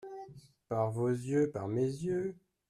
[0.67, 1.51] Par vos yeux?
[1.51, 2.35] Par mes yeux.